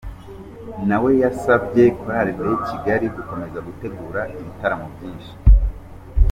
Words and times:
Na 0.87 0.97
we 1.03 1.11
yasabye 1.23 1.83
Chorale 1.99 2.31
de 2.37 2.45
Kigali 2.67 3.05
gukomeza 3.15 3.57
gutegura 3.67 4.21
ibitaramo 4.39 4.85
byinshi. 4.93 5.31